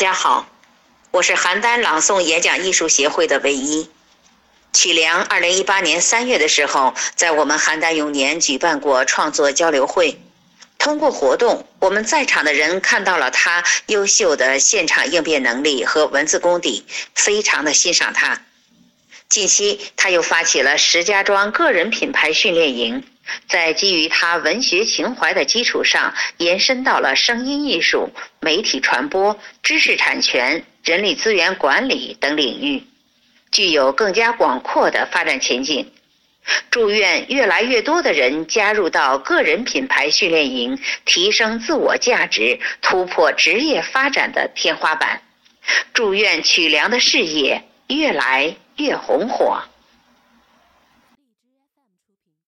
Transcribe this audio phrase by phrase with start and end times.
[0.00, 0.48] 大家好，
[1.10, 3.90] 我是邯郸朗诵演讲艺术协会的唯一
[4.72, 5.22] 曲良。
[5.22, 10.18] 二零一八年三月的时候，在我们邯郸永年举办过创作交流会。
[10.78, 18.40] 通过活动，我们在场的人看到了他优秀的现场应变能力和文字功底，非常的欣赏他。
[19.28, 23.04] 近期，他又发起了石家庄个人品牌训练营，
[23.48, 28.10] 在基于他文学情怀的基础上，延伸到了声音艺术、
[28.40, 32.84] 媒体传播、知识产权、人力资源管理等领域，
[33.50, 35.90] 具有更加广阔的发展前景。
[36.70, 45.20] 祝愿越来越多的人加入到个人品牌训练营，提升自我价值，突破职业发展的天花板。
[45.92, 49.60] 祝愿曲良的事业越来越红火。